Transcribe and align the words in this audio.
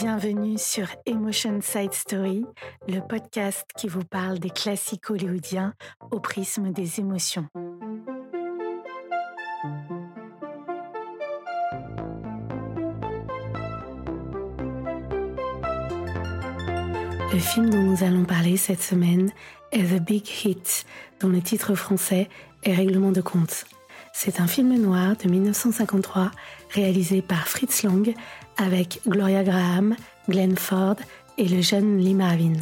Bienvenue 0.00 0.58
sur 0.58 0.86
Emotion 1.06 1.58
Side 1.60 1.92
Story, 1.92 2.44
le 2.86 3.00
podcast 3.00 3.66
qui 3.76 3.88
vous 3.88 4.04
parle 4.04 4.38
des 4.38 4.50
classiques 4.50 5.10
hollywoodiens 5.10 5.74
au 6.12 6.20
prisme 6.20 6.70
des 6.70 7.00
émotions. 7.00 7.48
Le 17.32 17.38
film 17.40 17.70
dont 17.70 17.82
nous 17.82 18.04
allons 18.04 18.24
parler 18.24 18.56
cette 18.56 18.82
semaine 18.82 19.32
est 19.72 19.82
The 19.82 20.00
Big 20.00 20.28
Hit, 20.44 20.86
dont 21.18 21.28
le 21.28 21.42
titre 21.42 21.74
français 21.74 22.28
est 22.62 22.74
Règlement 22.74 23.10
de 23.10 23.20
compte. 23.20 23.64
C'est 24.20 24.40
un 24.40 24.46
film 24.46 24.74
noir 24.80 25.16
de 25.16 25.28
1953 25.28 26.30
réalisé 26.70 27.22
par 27.22 27.46
Fritz 27.46 27.84
Lang 27.84 28.14
avec 28.58 29.00
Gloria 29.06 29.42
Graham, 29.44 29.96
Glenn 30.28 30.56
Ford 30.56 30.96
et 31.38 31.48
le 31.48 31.62
jeune 31.62 31.98
Lee 31.98 32.14
Marvin. 32.14 32.54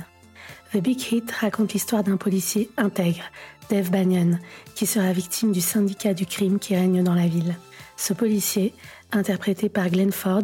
The 0.73 0.79
Big 0.79 1.01
Hit 1.11 1.31
raconte 1.33 1.73
l'histoire 1.73 2.05
d'un 2.05 2.17
policier 2.17 2.71
intègre, 2.77 3.25
Dave 3.71 3.91
Banyan, 3.91 4.39
qui 4.75 4.87
sera 4.87 5.13
victime 5.13 5.53
du 5.53 5.61
syndicat 5.61 6.15
du 6.15 6.27
crime 6.27 6.59
qui 6.59 6.77
règne 6.77 7.03
dans 7.03 7.15
la 7.15 7.27
ville. 7.27 7.57
Ce 7.97 8.13
policier, 8.13 8.75
interprété 9.11 9.69
par 9.69 9.89
Glenn 9.89 10.13
Ford, 10.13 10.43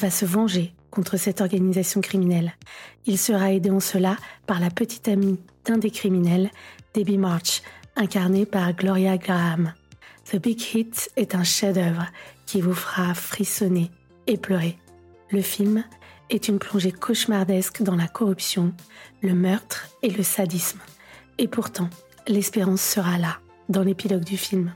va 0.00 0.10
se 0.10 0.24
venger 0.24 0.72
contre 0.90 1.16
cette 1.16 1.40
organisation 1.40 2.00
criminelle. 2.00 2.54
Il 3.04 3.18
sera 3.18 3.52
aidé 3.52 3.70
en 3.70 3.80
cela 3.80 4.16
par 4.46 4.58
la 4.58 4.70
petite 4.70 5.08
amie 5.08 5.38
d'un 5.66 5.76
des 5.76 5.90
criminels, 5.90 6.50
Debbie 6.94 7.18
March, 7.18 7.62
incarnée 7.96 8.46
par 8.46 8.72
Gloria 8.72 9.18
Graham. 9.18 9.74
The 10.30 10.36
Big 10.36 10.60
Hit 10.72 11.10
est 11.16 11.34
un 11.34 11.44
chef-d'œuvre 11.44 12.06
qui 12.46 12.60
vous 12.60 12.74
fera 12.74 13.12
frissonner 13.14 13.90
et 14.26 14.38
pleurer. 14.38 14.78
Le 15.34 15.42
film 15.42 15.82
est 16.30 16.46
une 16.46 16.60
plongée 16.60 16.92
cauchemardesque 16.92 17.82
dans 17.82 17.96
la 17.96 18.06
corruption, 18.06 18.72
le 19.20 19.34
meurtre 19.34 19.88
et 20.02 20.08
le 20.08 20.22
sadisme. 20.22 20.78
Et 21.38 21.48
pourtant, 21.48 21.90
l'espérance 22.28 22.82
sera 22.82 23.18
là, 23.18 23.38
dans 23.68 23.82
l'épilogue 23.82 24.22
du 24.22 24.36
film. 24.36 24.72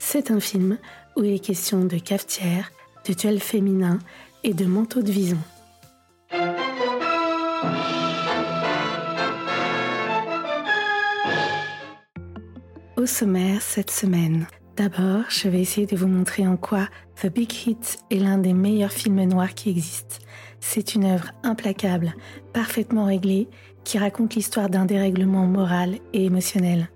C'est 0.00 0.32
un 0.32 0.40
film 0.40 0.78
où 1.14 1.22
il 1.22 1.34
est 1.34 1.38
question 1.38 1.84
de 1.84 1.98
cafetière, 1.98 2.72
de 3.06 3.14
duel 3.14 3.38
féminin 3.38 4.00
et 4.42 4.54
de 4.54 4.64
manteau 4.64 5.02
de 5.02 5.12
vison. 5.12 5.38
Au 12.96 13.06
sommaire 13.06 13.62
cette 13.62 13.92
semaine, 13.92 14.48
D'abord, 14.76 15.24
je 15.30 15.48
vais 15.48 15.62
essayer 15.62 15.86
de 15.86 15.96
vous 15.96 16.06
montrer 16.06 16.46
en 16.46 16.58
quoi 16.58 16.88
The 17.22 17.32
Big 17.32 17.50
Hit 17.50 17.98
est 18.10 18.18
l'un 18.18 18.36
des 18.36 18.52
meilleurs 18.52 18.92
films 18.92 19.24
noirs 19.24 19.54
qui 19.54 19.70
existent. 19.70 20.16
C'est 20.60 20.94
une 20.94 21.04
œuvre 21.04 21.30
implacable, 21.42 22.14
parfaitement 22.52 23.06
réglée, 23.06 23.48
qui 23.84 23.96
raconte 23.96 24.34
l'histoire 24.34 24.68
d'un 24.68 24.84
dérèglement 24.84 25.46
moral 25.46 25.94
et 26.12 26.26
émotionnel. 26.26 26.90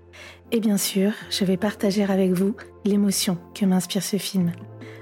Et 0.51 0.59
bien 0.59 0.77
sûr, 0.77 1.13
je 1.31 1.43
vais 1.43 1.57
partager 1.57 2.03
avec 2.03 2.33
vous 2.33 2.55
l'émotion 2.85 3.39
que 3.55 3.65
m'inspire 3.65 4.03
ce 4.03 4.17
film. 4.17 4.51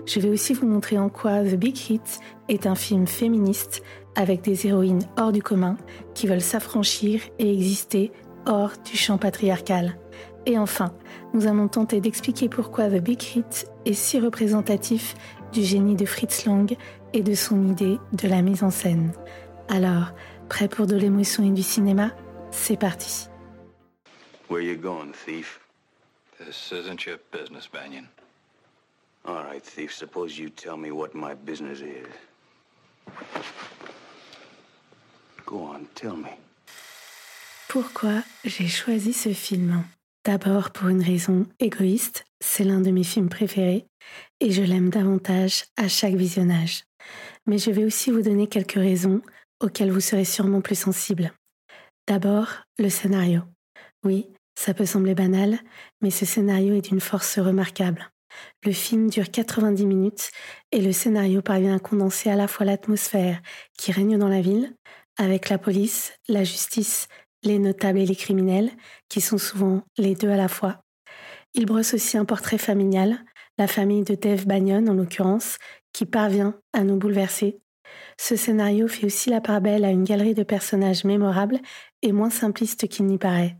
Je 0.06 0.22
vais 0.22 0.30
aussi 0.30 0.54
vous 0.54 0.66
montrer 0.66 0.98
en 0.98 1.10
quoi 1.10 1.44
The 1.44 1.56
Big 1.56 1.78
Hit 1.90 2.22
est 2.48 2.66
un 2.66 2.76
film 2.76 3.08
féministe 3.08 3.82
avec 4.16 4.42
des 4.42 4.68
héroïnes 4.68 5.06
hors 5.18 5.34
du 5.34 5.44
commun 5.44 5.76
qui 6.14 6.28
veulent 6.28 6.40
s'affranchir 6.40 7.20
et 7.40 7.52
exister 7.52 8.14
hors 8.46 8.72
du 8.90 8.96
champ 8.96 9.18
patriarcal. 9.18 9.98
Et 10.46 10.58
enfin, 10.58 10.94
nous 11.34 11.48
allons 11.48 11.68
tenter 11.68 12.02
d'expliquer 12.02 12.50
pourquoi 12.50 12.90
The 12.90 13.02
Big 13.02 13.22
Hit 13.22 13.68
est 13.86 13.94
si 13.94 14.20
représentatif 14.20 15.16
du 15.52 15.64
génie 15.64 15.96
de 15.96 16.06
Fritz 16.06 16.46
Lang 16.46 16.76
et 17.14 17.22
de 17.22 17.34
son 17.34 17.68
idée 17.68 17.98
de 18.14 18.28
la 18.28 18.42
mise 18.42 18.64
en 18.64 18.72
scène. 18.72 19.14
Alors, 19.68 20.12
prêt 20.48 20.68
pour 20.68 20.88
de 20.88 20.96
l'émotion 20.96 21.44
et 21.44 21.52
du 21.52 21.64
cinéma? 21.64 22.12
C'est 22.52 22.78
parti. 22.78 23.28
Where 24.50 24.64
you 24.64 24.76
going, 24.76 25.12
thief? 25.26 25.60
This 26.40 26.72
isn't 26.72 27.06
your 27.06 27.20
business, 27.32 27.68
Banyan. 27.72 28.08
All 29.26 29.44
right, 29.44 29.64
thief. 29.64 29.94
Suppose 29.94 30.40
you 30.40 30.50
tell 30.50 30.78
me 30.78 30.90
what 30.90 31.10
my 31.14 31.36
business 31.36 31.82
is. 31.82 32.08
Go 35.46 35.66
on, 35.66 35.86
tell 35.94 36.16
me. 36.16 36.30
Pourquoi 37.68 38.24
j'ai 38.46 38.68
choisi 38.68 39.14
ce 39.14 39.34
film? 39.34 39.84
D'abord 40.30 40.70
pour 40.70 40.90
une 40.90 41.02
raison 41.02 41.48
égoïste, 41.60 42.24
c'est 42.40 42.64
l'un 42.64 42.82
de 42.82 42.92
mes 42.92 43.04
films 43.04 43.30
préférés 43.30 43.88
et 44.40 44.52
je 44.52 44.62
l'aime 44.62 44.92
davantage 44.92 45.64
à 45.76 45.88
chaque 45.88 46.14
visionnage. 46.14 46.84
Mais 47.48 47.58
je 47.58 47.72
vais 47.72 47.84
aussi 47.84 48.12
vous 48.12 48.22
donner 48.22 48.46
quelques 48.46 48.74
raisons 48.74 49.24
auxquelles 49.60 49.92
vous 49.92 50.00
serez 50.00 50.26
sûrement 50.26 50.62
plus 50.62 50.78
sensible. 50.78 51.34
D'abord, 52.08 52.62
le 52.78 52.90
scénario. 52.90 53.42
Oui, 54.04 54.28
ça 54.54 54.76
peut 54.76 54.86
sembler 54.86 55.16
banal, 55.16 55.58
mais 56.00 56.12
ce 56.12 56.28
scénario 56.28 56.76
est 56.76 56.88
d'une 56.90 57.02
force 57.02 57.40
remarquable. 57.40 58.12
Le 58.64 58.72
film 58.72 59.10
dure 59.10 59.32
90 59.32 59.84
minutes 59.88 60.30
et 60.72 60.82
le 60.82 60.92
scénario 60.92 61.42
parvient 61.42 61.76
à 61.76 61.80
condenser 61.80 62.30
à 62.30 62.36
la 62.36 62.48
fois 62.48 62.68
l'atmosphère 62.68 63.42
qui 63.80 63.92
règne 63.92 64.20
dans 64.20 64.30
la 64.30 64.42
ville, 64.42 64.76
avec 65.18 65.50
la 65.50 65.58
police, 65.58 66.14
la 66.28 66.44
justice 66.44 67.08
les 67.44 67.60
notables 67.60 68.00
et 68.00 68.06
les 68.06 68.16
criminels, 68.16 68.72
qui 69.08 69.22
sont 69.22 69.38
souvent 69.38 69.82
les 69.98 70.16
deux 70.16 70.30
à 70.30 70.38
la 70.38 70.48
fois. 70.48 70.82
Il 71.54 71.66
brosse 71.66 71.94
aussi 71.94 72.18
un 72.18 72.26
portrait 72.26 72.58
familial, 72.58 73.20
la 73.58 73.68
famille 73.68 74.04
de 74.04 74.16
Dave 74.16 74.46
Banyon 74.46 74.88
en 74.88 74.94
l'occurrence, 74.94 75.58
qui 75.94 76.06
parvient 76.06 76.56
à 76.74 76.84
nous 76.84 76.98
bouleverser. 76.98 77.60
Ce 78.18 78.36
scénario 78.36 78.88
fait 78.88 79.06
aussi 79.06 79.30
la 79.30 79.42
part 79.42 79.62
belle 79.62 79.86
à 79.86 79.90
une 79.90 80.04
galerie 80.04 80.36
de 80.36 80.44
personnages 80.44 81.04
mémorables 81.04 81.60
et 82.02 82.12
moins 82.12 82.30
simplistes 82.30 82.88
qu'il 82.88 83.06
n'y 83.06 83.18
paraît, 83.18 83.58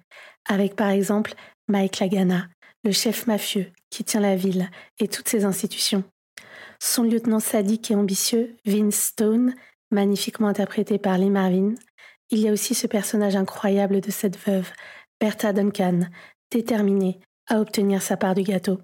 avec 0.48 0.76
par 0.76 0.90
exemple 0.90 1.34
Mike 1.68 2.00
Lagana, 2.00 2.48
le 2.84 2.92
chef 2.92 3.28
mafieux 3.28 3.72
qui 3.90 4.04
tient 4.04 4.22
la 4.22 4.36
ville 4.36 4.70
et 5.00 5.08
toutes 5.08 5.28
ses 5.28 5.46
institutions. 5.46 6.04
Son 6.80 7.04
lieutenant 7.04 7.40
sadique 7.40 7.92
et 7.92 7.96
ambitieux, 7.96 8.56
Vince 8.66 8.96
Stone, 8.96 9.54
magnifiquement 9.92 10.48
interprété 10.48 10.98
par 10.98 11.18
Lee 11.18 11.30
Marvin, 11.30 11.74
il 12.32 12.40
y 12.40 12.48
a 12.48 12.52
aussi 12.52 12.76
ce 12.76 12.88
personnage 12.88 13.36
incroyable 13.36 14.02
de 14.02 14.12
cette 14.12 14.38
veuve, 14.38 14.70
Bertha 15.20 15.54
Duncan, 15.54 16.02
déterminée 16.52 17.20
à 17.48 17.60
obtenir 17.60 18.02
sa 18.02 18.18
part 18.18 18.36
du 18.36 18.44
gâteau. 18.44 18.80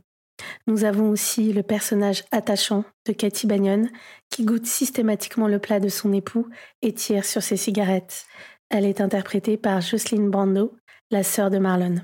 Nous 0.67 0.83
avons 0.83 1.09
aussi 1.09 1.53
le 1.53 1.63
personnage 1.63 2.23
attachant 2.31 2.83
de 3.07 3.13
Cathy 3.13 3.47
Bagnon, 3.47 3.87
qui 4.29 4.43
goûte 4.43 4.65
systématiquement 4.65 5.47
le 5.47 5.59
plat 5.59 5.79
de 5.79 5.89
son 5.89 6.11
époux 6.11 6.47
et 6.81 6.93
tire 6.93 7.23
sur 7.23 7.41
ses 7.41 7.57
cigarettes. 7.57 8.25
Elle 8.69 8.85
est 8.85 8.99
interprétée 8.99 9.57
par 9.57 9.81
Jocelyn 9.81 10.27
Brando, 10.27 10.75
la 11.11 11.23
sœur 11.23 11.49
de 11.49 11.57
Marlon. 11.57 11.95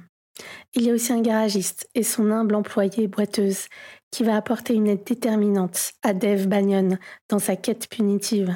Il 0.76 0.84
y 0.84 0.90
a 0.90 0.94
aussi 0.94 1.12
un 1.12 1.22
garagiste 1.22 1.90
et 1.94 2.04
son 2.04 2.32
humble 2.32 2.56
employée 2.56 3.08
boiteuse 3.08 3.68
qui 4.12 4.24
va 4.24 4.36
apporter 4.36 4.74
une 4.74 4.88
aide 4.88 5.04
déterminante 5.04 5.92
à 6.04 6.14
Dave 6.14 6.48
Bagnon 6.48 6.98
dans 7.30 7.40
sa 7.40 7.56
quête 7.56 7.90
punitive. 7.90 8.56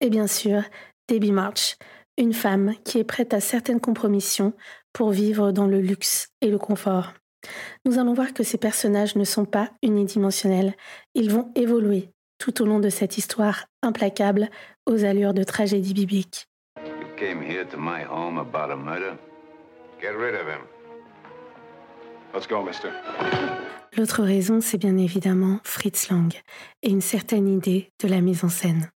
Et 0.00 0.10
bien 0.10 0.26
sûr, 0.26 0.62
Debbie 1.08 1.32
March, 1.32 1.76
une 2.20 2.34
femme 2.34 2.74
qui 2.84 2.98
est 2.98 3.04
prête 3.04 3.32
à 3.32 3.40
certaines 3.40 3.80
compromissions 3.80 4.52
pour 4.92 5.10
vivre 5.10 5.52
dans 5.52 5.66
le 5.66 5.80
luxe 5.80 6.28
et 6.42 6.50
le 6.50 6.58
confort. 6.58 7.14
Nous 7.86 7.98
allons 7.98 8.12
voir 8.12 8.34
que 8.34 8.42
ces 8.42 8.58
personnages 8.58 9.16
ne 9.16 9.24
sont 9.24 9.46
pas 9.46 9.70
unidimensionnels, 9.82 10.74
ils 11.14 11.30
vont 11.30 11.50
évoluer 11.54 12.10
tout 12.38 12.62
au 12.62 12.66
long 12.66 12.78
de 12.78 12.90
cette 12.90 13.16
histoire 13.16 13.66
implacable 13.82 14.50
aux 14.86 15.04
allures 15.04 15.34
de 15.34 15.44
tragédie 15.44 15.94
biblique. 15.94 16.46
L'autre 23.96 24.22
raison, 24.22 24.60
c'est 24.60 24.78
bien 24.78 24.96
évidemment 24.98 25.60
Fritz 25.64 26.10
Lang 26.10 26.32
et 26.82 26.90
une 26.90 27.00
certaine 27.00 27.48
idée 27.48 27.92
de 28.02 28.08
la 28.08 28.20
mise 28.20 28.44
en 28.44 28.48
scène. 28.48 28.90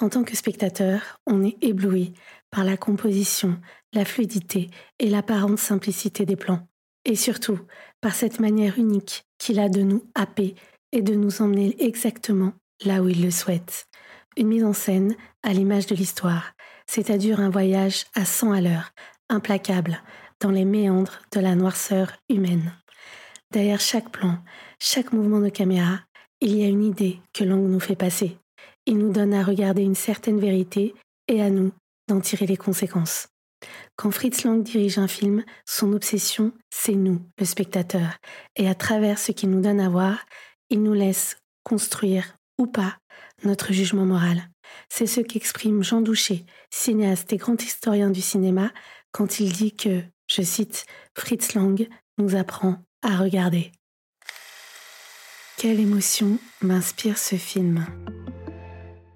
En 0.00 0.08
tant 0.08 0.24
que 0.24 0.36
spectateur, 0.36 1.20
on 1.26 1.42
est 1.42 1.56
ébloui 1.62 2.12
par 2.54 2.62
la 2.62 2.76
composition, 2.76 3.58
la 3.92 4.04
fluidité 4.04 4.70
et 5.00 5.10
l'apparente 5.10 5.58
simplicité 5.58 6.24
des 6.24 6.36
plans, 6.36 6.68
et 7.04 7.16
surtout 7.16 7.58
par 8.00 8.14
cette 8.14 8.38
manière 8.38 8.78
unique 8.78 9.24
qu'il 9.38 9.58
a 9.58 9.68
de 9.68 9.82
nous 9.82 10.04
happer 10.14 10.54
et 10.92 11.02
de 11.02 11.14
nous 11.14 11.42
emmener 11.42 11.74
exactement 11.84 12.52
là 12.84 13.02
où 13.02 13.08
il 13.08 13.24
le 13.24 13.32
souhaite. 13.32 13.88
Une 14.36 14.46
mise 14.46 14.62
en 14.62 14.72
scène 14.72 15.16
à 15.42 15.52
l'image 15.52 15.86
de 15.86 15.96
l'histoire, 15.96 16.52
c'est-à-dire 16.86 17.40
un 17.40 17.50
voyage 17.50 18.04
à 18.14 18.24
100 18.24 18.52
à 18.52 18.60
l'heure, 18.60 18.92
implacable, 19.28 20.00
dans 20.40 20.52
les 20.52 20.64
méandres 20.64 21.22
de 21.32 21.40
la 21.40 21.56
noirceur 21.56 22.12
humaine. 22.28 22.72
Derrière 23.50 23.80
chaque 23.80 24.10
plan, 24.10 24.38
chaque 24.78 25.12
mouvement 25.12 25.40
de 25.40 25.48
caméra, 25.48 26.02
il 26.40 26.56
y 26.56 26.62
a 26.62 26.68
une 26.68 26.84
idée 26.84 27.18
que 27.32 27.42
l'angle 27.42 27.70
nous 27.70 27.80
fait 27.80 27.96
passer. 27.96 28.38
Il 28.86 28.98
nous 28.98 29.10
donne 29.10 29.34
à 29.34 29.42
regarder 29.42 29.82
une 29.82 29.96
certaine 29.96 30.38
vérité 30.38 30.94
et 31.26 31.42
à 31.42 31.50
nous 31.50 31.72
d'en 32.08 32.20
tirer 32.20 32.46
les 32.46 32.56
conséquences. 32.56 33.28
Quand 33.96 34.10
Fritz 34.10 34.44
Lang 34.44 34.62
dirige 34.62 34.98
un 34.98 35.08
film, 35.08 35.44
son 35.66 35.92
obsession, 35.92 36.52
c'est 36.70 36.94
nous, 36.94 37.22
le 37.38 37.46
spectateur, 37.46 38.18
et 38.56 38.68
à 38.68 38.74
travers 38.74 39.18
ce 39.18 39.32
qu'il 39.32 39.50
nous 39.50 39.60
donne 39.60 39.80
à 39.80 39.88
voir, 39.88 40.24
il 40.70 40.82
nous 40.82 40.92
laisse 40.92 41.36
construire 41.62 42.36
ou 42.58 42.66
pas 42.66 42.98
notre 43.42 43.72
jugement 43.72 44.04
moral. 44.04 44.50
C'est 44.88 45.06
ce 45.06 45.20
qu'exprime 45.20 45.82
Jean 45.82 46.00
Douché, 46.00 46.44
cinéaste 46.70 47.32
et 47.32 47.36
grand 47.36 47.62
historien 47.62 48.10
du 48.10 48.20
cinéma, 48.20 48.72
quand 49.12 49.40
il 49.40 49.52
dit 49.52 49.74
que, 49.74 50.02
je 50.26 50.42
cite, 50.42 50.86
Fritz 51.16 51.54
Lang 51.54 51.88
nous 52.18 52.36
apprend 52.36 52.78
à 53.02 53.16
regarder. 53.16 53.72
Quelle 55.56 55.80
émotion 55.80 56.38
m'inspire 56.62 57.18
ce 57.18 57.36
film 57.36 57.86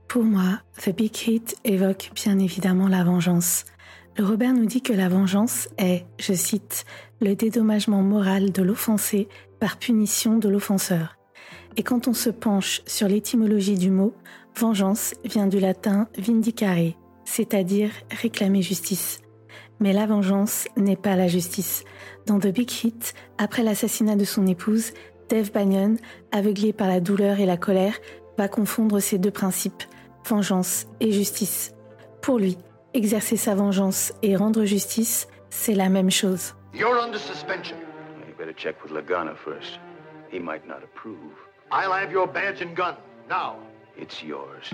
Pour 0.09 0.25
moi, 0.25 0.61
The 0.83 0.89
Big 0.89 1.15
Hit 1.27 1.57
évoque 1.65 2.13
bien 2.15 2.39
évidemment 2.39 2.89
la 2.89 3.05
vengeance. 3.05 3.67
Le 4.17 4.25
Robert 4.25 4.55
nous 4.55 4.65
dit 4.65 4.81
que 4.81 4.95
la 4.95 5.11
vengeance 5.11 5.69
est, 5.77 6.07
je 6.19 6.33
cite, 6.33 6.87
le 7.21 7.35
dédommagement 7.35 8.01
moral 8.01 8.51
de 8.51 8.63
l'offensé 8.63 9.29
par 9.61 9.77
punition 9.77 10.39
de 10.39 10.49
l'offenseur. 10.49 11.19
Et 11.77 11.83
quand 11.83 12.09
on 12.09 12.15
se 12.15 12.31
penche 12.31 12.81
sur 12.87 13.07
l'étymologie 13.07 13.77
du 13.77 13.91
mot, 13.91 14.15
vengeance 14.57 15.13
vient 15.25 15.47
du 15.47 15.61
latin 15.61 16.09
vindicare, 16.17 16.95
c'est-à-dire 17.27 17.91
réclamer 18.11 18.63
justice. 18.63 19.21
Mais 19.79 19.93
la 19.93 20.07
vengeance 20.07 20.69
n'est 20.79 20.97
pas 20.97 21.17
la 21.17 21.29
justice. 21.29 21.85
Dans 22.25 22.41
The 22.41 22.49
Big 22.49 22.71
Hit, 22.83 23.13
après 23.37 23.63
l'assassinat 23.63 24.17
de 24.17 24.25
son 24.25 24.47
épouse, 24.47 24.93
Dave 25.29 25.53
Bannon, 25.53 25.97
aveuglé 26.33 26.73
par 26.73 26.89
la 26.89 27.01
douleur 27.01 27.41
et 27.41 27.47
la 27.47 27.59
colère, 27.59 27.99
va 28.39 28.49
confondre 28.49 29.01
ces 29.01 29.19
deux 29.19 29.33
principes, 29.33 29.83
vengeance 30.29 30.87
et 31.01 31.11
justice. 31.13 31.75
Pour 32.23 32.39
lui, 32.39 32.59
exercer 32.95 33.37
sa 33.37 33.55
vengeance 33.55 34.13
et 34.23 34.37
rendre 34.37 34.65
justice, 34.65 35.29
c'est 35.51 35.75
la 35.75 35.89
même 35.89 36.11
chose. 36.11 36.55
You're 36.75 37.03
under 37.03 37.19
suspension. 37.19 37.77
You 38.27 38.35
better 38.37 38.55
check 38.55 38.77
with 38.85 38.93
Lagana 38.93 39.35
first. 39.35 39.81
He 40.31 40.39
might 40.39 40.67
not 40.67 40.83
approve. 40.85 41.33
I'll 41.73 41.93
have 41.93 42.13
your 42.13 42.27
badge 42.27 42.63
and 42.63 42.75
gun. 42.75 42.95
Now. 43.29 43.57
It's 44.01 44.23
yours. 44.23 44.71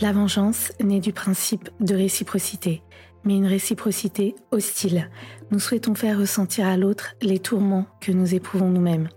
La 0.00 0.12
vengeance 0.12 0.72
naît 0.80 1.00
du 1.00 1.12
principe 1.12 1.68
de 1.80 1.94
réciprocité, 1.94 2.82
mais 3.24 3.36
une 3.36 3.46
réciprocité 3.46 4.36
hostile. 4.52 5.10
Nous 5.50 5.58
souhaitons 5.58 5.94
faire 5.94 6.18
ressentir 6.18 6.66
à 6.66 6.76
l'autre 6.76 7.14
les 7.20 7.40
tourments 7.40 7.84
que 8.00 8.12
nous 8.12 8.34
éprouvons 8.34 8.68
nous-mêmes. 8.68 9.08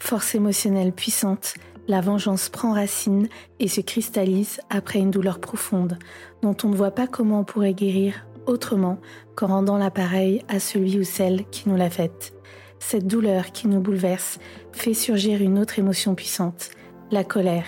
Force 0.00 0.34
émotionnelle 0.34 0.92
puissante, 0.92 1.54
la 1.92 2.00
vengeance 2.00 2.48
prend 2.48 2.72
racine 2.72 3.28
et 3.60 3.68
se 3.68 3.82
cristallise 3.82 4.60
après 4.70 4.98
une 4.98 5.10
douleur 5.10 5.40
profonde, 5.40 5.98
dont 6.40 6.56
on 6.64 6.70
ne 6.70 6.74
voit 6.74 6.90
pas 6.90 7.06
comment 7.06 7.40
on 7.40 7.44
pourrait 7.44 7.74
guérir 7.74 8.26
autrement 8.46 8.98
qu'en 9.36 9.48
rendant 9.48 9.76
l'appareil 9.76 10.42
à 10.48 10.58
celui 10.58 10.98
ou 10.98 11.04
celle 11.04 11.44
qui 11.50 11.68
nous 11.68 11.76
l'a 11.76 11.90
faite. 11.90 12.32
Cette 12.78 13.06
douleur 13.06 13.52
qui 13.52 13.68
nous 13.68 13.80
bouleverse 13.80 14.38
fait 14.72 14.94
surgir 14.94 15.42
une 15.42 15.58
autre 15.58 15.78
émotion 15.78 16.14
puissante, 16.14 16.70
la 17.10 17.24
colère. 17.24 17.66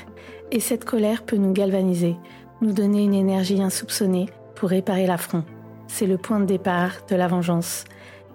Et 0.50 0.58
cette 0.58 0.86
colère 0.86 1.22
peut 1.24 1.36
nous 1.36 1.52
galvaniser, 1.52 2.16
nous 2.62 2.72
donner 2.72 3.04
une 3.04 3.14
énergie 3.14 3.62
insoupçonnée 3.62 4.30
pour 4.54 4.70
réparer 4.70 5.06
l'affront. 5.06 5.44
C'est 5.86 6.06
le 6.06 6.16
point 6.16 6.40
de 6.40 6.46
départ 6.46 6.92
de 7.10 7.14
la 7.14 7.28
vengeance. 7.28 7.84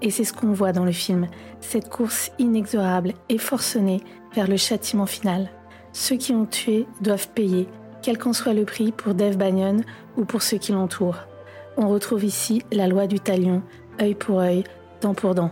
Et 0.03 0.11
c'est 0.11 0.23
ce 0.23 0.33
qu'on 0.33 0.53
voit 0.53 0.71
dans 0.71 0.85
le 0.85 0.91
film, 0.91 1.27
cette 1.61 1.89
course 1.89 2.31
inexorable 2.37 3.13
et 3.27 3.39
forcenée 3.39 4.01
vers 4.35 4.47
le 4.47 4.55
châtiment 4.55 5.07
final. 5.07 5.49
Ceux 5.93 6.17
qui 6.17 6.33
ont 6.33 6.45
tué 6.45 6.85
doivent 7.01 7.29
payer, 7.29 7.67
quel 8.01 8.17
qu'en 8.17 8.33
soit 8.33 8.53
le 8.53 8.65
prix 8.65 8.91
pour 8.91 9.13
Dave 9.13 9.37
Bannon 9.37 9.81
ou 10.17 10.25
pour 10.25 10.41
ceux 10.41 10.57
qui 10.57 10.71
l'entourent. 10.71 11.19
On 11.77 11.89
retrouve 11.89 12.23
ici 12.23 12.61
la 12.71 12.87
loi 12.87 13.07
du 13.07 13.19
talion, 13.19 13.63
œil 14.01 14.15
pour 14.15 14.39
œil, 14.39 14.63
dent 15.01 15.13
pour 15.13 15.35
dent. 15.35 15.51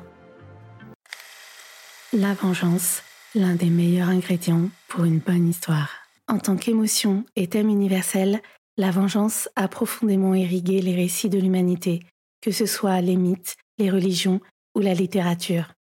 La 2.13 2.33
vengeance, 2.33 3.03
l'un 3.35 3.55
des 3.55 3.69
meilleurs 3.69 4.09
ingrédients 4.09 4.69
pour 4.87 5.03
une 5.03 5.19
bonne 5.19 5.47
histoire. 5.47 5.89
En 6.27 6.39
tant 6.39 6.55
qu'émotion 6.55 7.25
et 7.35 7.47
thème 7.47 7.69
universel, 7.69 8.41
la 8.77 8.91
vengeance 8.91 9.49
a 9.55 9.67
profondément 9.67 10.35
irrigué 10.35 10.81
les 10.81 10.95
récits 10.95 11.29
de 11.29 11.39
l'humanité, 11.39 12.03
que 12.41 12.51
ce 12.51 12.65
soit 12.65 13.01
les 13.01 13.15
mythes, 13.15 13.55
les 13.77 13.89
religions 13.89 14.39
ou 14.75 14.81
la 14.81 14.93
littérature. 14.93 15.73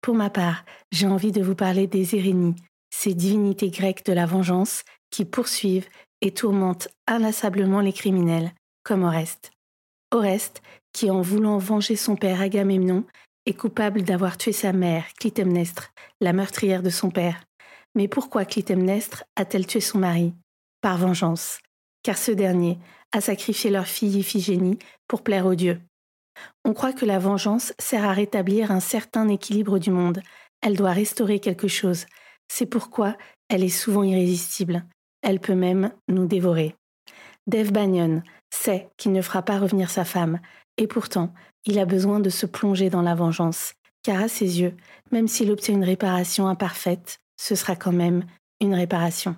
Pour 0.00 0.14
ma 0.14 0.30
part, 0.30 0.64
j'ai 0.92 1.06
envie 1.06 1.32
de 1.32 1.42
vous 1.42 1.54
parler 1.54 1.86
des 1.86 2.14
Érénies, 2.14 2.54
ces 2.98 3.12
divinités 3.12 3.68
grecques 3.68 4.06
de 4.06 4.14
la 4.14 4.24
vengeance 4.24 4.82
qui 5.10 5.26
poursuivent 5.26 5.86
et 6.22 6.32
tourmentent 6.32 6.88
inlassablement 7.06 7.80
les 7.80 7.92
criminels, 7.92 8.52
comme 8.84 9.04
Oreste. 9.04 9.50
Oreste, 10.12 10.62
qui 10.92 11.10
en 11.10 11.20
voulant 11.20 11.58
venger 11.58 11.94
son 11.94 12.16
père 12.16 12.40
Agamemnon, 12.40 13.04
est 13.44 13.52
coupable 13.52 14.02
d'avoir 14.02 14.38
tué 14.38 14.52
sa 14.52 14.72
mère, 14.72 15.04
Clytemnestre, 15.20 15.92
la 16.22 16.32
meurtrière 16.32 16.82
de 16.82 16.88
son 16.88 17.10
père. 17.10 17.44
Mais 17.94 18.08
pourquoi 18.08 18.46
Clytemnestre 18.46 19.24
a-t-elle 19.36 19.66
tué 19.66 19.80
son 19.80 19.98
mari? 19.98 20.32
Par 20.80 20.96
vengeance, 20.96 21.58
car 22.02 22.16
ce 22.16 22.32
dernier 22.32 22.78
a 23.12 23.20
sacrifié 23.20 23.70
leur 23.70 23.86
fille 23.86 24.18
Iphigénie 24.18 24.78
pour 25.06 25.22
plaire 25.22 25.44
aux 25.44 25.54
dieux. 25.54 25.80
On 26.64 26.72
croit 26.72 26.94
que 26.94 27.04
la 27.04 27.18
vengeance 27.18 27.74
sert 27.78 28.06
à 28.06 28.12
rétablir 28.12 28.70
un 28.70 28.80
certain 28.80 29.28
équilibre 29.28 29.78
du 29.78 29.90
monde. 29.90 30.22
Elle 30.62 30.76
doit 30.76 30.92
restaurer 30.92 31.40
quelque 31.40 31.68
chose. 31.68 32.06
C'est 32.48 32.66
pourquoi 32.66 33.16
elle 33.48 33.64
est 33.64 33.68
souvent 33.68 34.02
irrésistible. 34.02 34.84
Elle 35.22 35.40
peut 35.40 35.54
même 35.54 35.92
nous 36.08 36.26
dévorer. 36.26 36.74
Dave 37.46 37.72
Banyon 37.72 38.22
sait 38.50 38.88
qu'il 38.96 39.12
ne 39.12 39.22
fera 39.22 39.42
pas 39.42 39.58
revenir 39.58 39.90
sa 39.90 40.04
femme, 40.04 40.40
et 40.76 40.86
pourtant, 40.86 41.32
il 41.64 41.78
a 41.78 41.84
besoin 41.84 42.20
de 42.20 42.30
se 42.30 42.46
plonger 42.46 42.90
dans 42.90 43.02
la 43.02 43.14
vengeance, 43.14 43.74
car 44.02 44.22
à 44.22 44.28
ses 44.28 44.60
yeux, 44.60 44.74
même 45.10 45.28
s'il 45.28 45.50
obtient 45.50 45.74
une 45.74 45.84
réparation 45.84 46.48
imparfaite, 46.48 47.18
ce 47.36 47.54
sera 47.54 47.76
quand 47.76 47.92
même 47.92 48.24
une 48.60 48.74
réparation. 48.74 49.36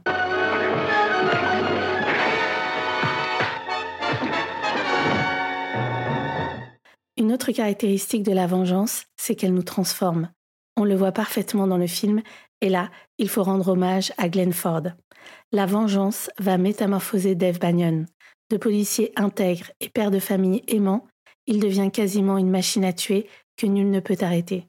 Une 7.16 7.32
autre 7.32 7.50
caractéristique 7.50 8.22
de 8.22 8.32
la 8.32 8.46
vengeance, 8.46 9.06
c'est 9.16 9.34
qu'elle 9.34 9.52
nous 9.52 9.62
transforme. 9.62 10.30
On 10.76 10.84
le 10.84 10.94
voit 10.94 11.12
parfaitement 11.12 11.66
dans 11.66 11.76
le 11.76 11.88
film, 11.88 12.22
et 12.60 12.68
là, 12.68 12.90
il 13.18 13.28
faut 13.28 13.42
rendre 13.42 13.68
hommage 13.68 14.12
à 14.18 14.28
Glenn 14.28 14.52
Ford. 14.52 14.82
La 15.52 15.66
vengeance 15.66 16.30
va 16.38 16.58
métamorphoser 16.58 17.34
Dave 17.34 17.58
Bannon. 17.58 18.06
De 18.50 18.56
policier 18.56 19.12
intègre 19.16 19.70
et 19.80 19.88
père 19.88 20.10
de 20.10 20.18
famille 20.18 20.62
aimant, 20.68 21.06
il 21.46 21.60
devient 21.60 21.90
quasiment 21.92 22.38
une 22.38 22.50
machine 22.50 22.84
à 22.84 22.92
tuer 22.92 23.28
que 23.56 23.66
nul 23.66 23.90
ne 23.90 24.00
peut 24.00 24.16
arrêter. 24.20 24.66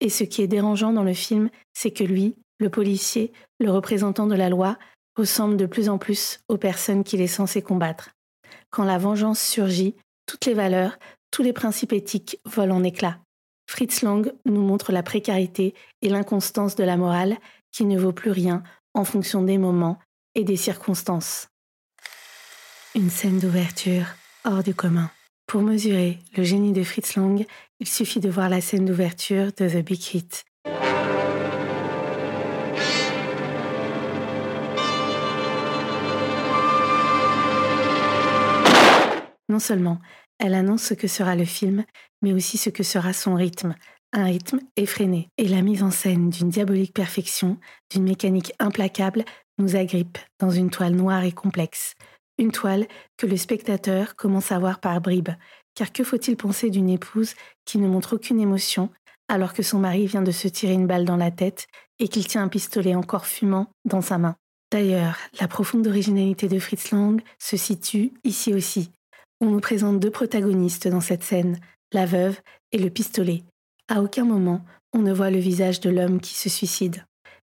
Et 0.00 0.08
ce 0.08 0.24
qui 0.24 0.42
est 0.42 0.48
dérangeant 0.48 0.92
dans 0.92 1.04
le 1.04 1.14
film, 1.14 1.48
c'est 1.72 1.92
que 1.92 2.04
lui, 2.04 2.34
le 2.58 2.70
policier, 2.70 3.32
le 3.60 3.70
représentant 3.70 4.26
de 4.26 4.34
la 4.34 4.48
loi, 4.48 4.78
ressemble 5.16 5.56
de 5.56 5.66
plus 5.66 5.88
en 5.88 5.98
plus 5.98 6.40
aux 6.48 6.58
personnes 6.58 7.04
qu'il 7.04 7.20
est 7.20 7.26
censé 7.26 7.62
combattre. 7.62 8.10
Quand 8.70 8.84
la 8.84 8.98
vengeance 8.98 9.40
surgit, 9.40 9.94
toutes 10.26 10.46
les 10.46 10.54
valeurs, 10.54 10.98
tous 11.30 11.42
les 11.42 11.52
principes 11.52 11.92
éthiques 11.92 12.38
volent 12.44 12.76
en 12.76 12.84
éclats. 12.84 13.18
Fritz 13.72 14.02
Lang 14.02 14.30
nous 14.44 14.60
montre 14.60 14.92
la 14.92 15.02
précarité 15.02 15.72
et 16.02 16.10
l'inconstance 16.10 16.76
de 16.76 16.84
la 16.84 16.98
morale 16.98 17.38
qui 17.70 17.86
ne 17.86 17.98
vaut 17.98 18.12
plus 18.12 18.30
rien 18.30 18.62
en 18.92 19.02
fonction 19.04 19.42
des 19.42 19.56
moments 19.56 19.98
et 20.34 20.44
des 20.44 20.58
circonstances. 20.58 21.48
Une 22.94 23.08
scène 23.08 23.38
d'ouverture 23.38 24.04
hors 24.44 24.62
du 24.62 24.74
commun. 24.74 25.10
Pour 25.46 25.62
mesurer 25.62 26.18
le 26.36 26.42
génie 26.42 26.72
de 26.72 26.82
Fritz 26.82 27.16
Lang, 27.16 27.46
il 27.80 27.88
suffit 27.88 28.20
de 28.20 28.28
voir 28.28 28.50
la 28.50 28.60
scène 28.60 28.84
d'ouverture 28.84 29.52
de 29.56 29.66
The 29.66 29.82
Big 29.82 30.02
Hit. 30.14 30.44
Non 39.48 39.58
seulement 39.58 39.98
elle 40.42 40.54
annonce 40.54 40.82
ce 40.82 40.94
que 40.94 41.06
sera 41.06 41.36
le 41.36 41.44
film, 41.44 41.84
mais 42.20 42.32
aussi 42.32 42.58
ce 42.58 42.68
que 42.68 42.82
sera 42.82 43.12
son 43.12 43.36
rythme, 43.36 43.76
un 44.12 44.24
rythme 44.24 44.58
effréné. 44.76 45.28
Et 45.38 45.46
la 45.46 45.62
mise 45.62 45.84
en 45.84 45.92
scène 45.92 46.30
d'une 46.30 46.48
diabolique 46.48 46.92
perfection, 46.92 47.58
d'une 47.92 48.02
mécanique 48.02 48.52
implacable, 48.58 49.24
nous 49.58 49.76
agrippe 49.76 50.18
dans 50.40 50.50
une 50.50 50.70
toile 50.70 50.96
noire 50.96 51.22
et 51.22 51.30
complexe, 51.30 51.94
une 52.38 52.50
toile 52.50 52.88
que 53.16 53.26
le 53.26 53.36
spectateur 53.36 54.16
commence 54.16 54.50
à 54.50 54.58
voir 54.58 54.80
par 54.80 55.00
bribes, 55.00 55.30
car 55.76 55.92
que 55.92 56.02
faut-il 56.02 56.36
penser 56.36 56.70
d'une 56.70 56.90
épouse 56.90 57.34
qui 57.64 57.78
ne 57.78 57.86
montre 57.86 58.16
aucune 58.16 58.40
émotion 58.40 58.90
alors 59.28 59.52
que 59.52 59.62
son 59.62 59.78
mari 59.78 60.06
vient 60.06 60.22
de 60.22 60.32
se 60.32 60.48
tirer 60.48 60.72
une 60.72 60.88
balle 60.88 61.04
dans 61.04 61.16
la 61.16 61.30
tête 61.30 61.68
et 62.00 62.08
qu'il 62.08 62.26
tient 62.26 62.42
un 62.42 62.48
pistolet 62.48 62.96
encore 62.96 63.26
fumant 63.26 63.70
dans 63.84 64.02
sa 64.02 64.18
main? 64.18 64.34
D'ailleurs, 64.72 65.18
la 65.40 65.46
profonde 65.46 65.86
originalité 65.86 66.48
de 66.48 66.58
Fritz 66.58 66.90
Lang 66.90 67.22
se 67.38 67.56
situe 67.56 68.12
ici 68.24 68.52
aussi. 68.52 68.90
On 69.42 69.50
nous 69.50 69.60
présente 69.60 69.98
deux 69.98 70.12
protagonistes 70.12 70.86
dans 70.86 71.00
cette 71.00 71.24
scène, 71.24 71.58
la 71.92 72.06
veuve 72.06 72.40
et 72.70 72.78
le 72.78 72.90
pistolet. 72.90 73.42
À 73.88 74.00
aucun 74.00 74.24
moment, 74.24 74.64
on 74.92 75.00
ne 75.00 75.12
voit 75.12 75.32
le 75.32 75.40
visage 75.40 75.80
de 75.80 75.90
l'homme 75.90 76.20
qui 76.20 76.36
se 76.36 76.48
suicide. 76.48 77.04